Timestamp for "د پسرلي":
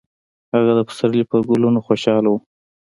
0.75-1.23